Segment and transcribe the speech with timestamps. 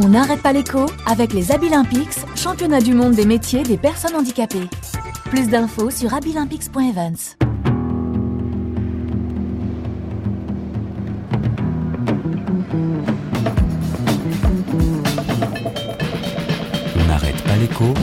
[0.00, 4.68] On n'arrête pas l'écho avec les Abilympics, championnat du monde des métiers des personnes handicapées.
[5.24, 7.34] Plus d'infos sur abilympics.events.
[16.96, 17.94] On n'arrête pas l'écho.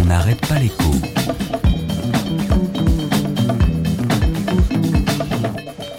[0.00, 0.90] On n'arrête pas l'écho.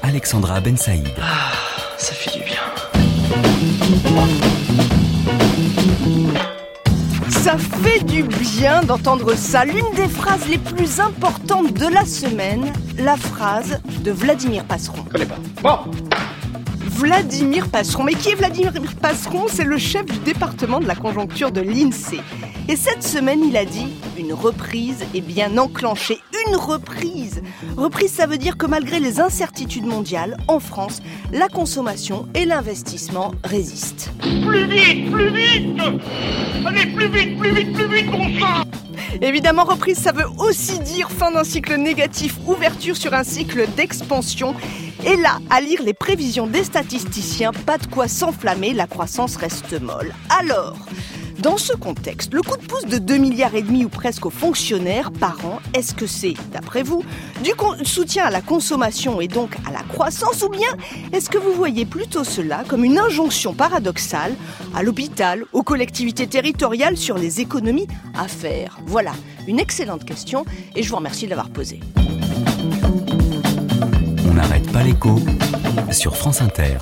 [0.01, 1.07] Alexandra Ben Saïd.
[1.99, 2.36] Ça fait du.
[7.29, 9.63] Ça fait du bien d'entendre ça.
[9.63, 14.97] L'une des phrases les plus importantes de la semaine, la phrase de Vladimir Passeron.
[15.05, 15.37] Je connais pas.
[15.61, 15.77] Bon,
[16.97, 18.03] Vladimir Passeron.
[18.03, 19.45] Mais qui est Vladimir Passeron?
[19.47, 22.21] C'est le chef du département de la conjoncture de l'INSEE.
[22.67, 23.87] Et cette semaine, il a dit
[24.17, 26.17] une reprise est bien enclenchée.
[26.47, 27.43] Une reprise
[27.75, 31.01] Reprise, ça veut dire que malgré les incertitudes mondiales, en France,
[31.31, 34.09] la consommation et l'investissement résistent.
[34.19, 35.79] plus vite, plus vite
[36.65, 38.46] Allez, plus vite, plus vite, plus vite, bon sang
[39.21, 44.55] Évidemment, reprise, ça veut aussi dire fin d'un cycle négatif, ouverture sur un cycle d'expansion.
[45.05, 49.79] Et là, à lire les prévisions des statisticiens, pas de quoi s'enflammer, la croissance reste
[49.81, 50.13] molle.
[50.39, 50.77] Alors,
[51.39, 54.31] dans ce contexte, le coup de pouce de 2 milliards et demi ou presque aux
[54.31, 57.03] fonctionnaires par an, est-ce que c'est, d'après vous,
[57.43, 57.51] du
[57.85, 60.69] soutien à la consommation et donc à la croissance ou bien
[61.13, 64.35] est-ce que vous voyez plutôt cela comme une injonction paradoxale
[64.75, 68.79] à l'hôpital, aux collectivités territoriales sur les économies à faire?
[68.85, 69.13] Voilà,
[69.47, 71.79] une excellente question et je vous remercie de l'avoir posée.
[74.29, 75.19] On n'arrête pas l'écho
[75.91, 76.77] sur France Inter.